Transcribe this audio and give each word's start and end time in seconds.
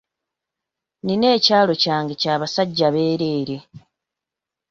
Nina 1.05 1.27
ekyalo 1.37 1.73
kyange 1.83 2.13
kya 2.21 2.35
basajja 2.41 2.87
bereere. 2.95 3.57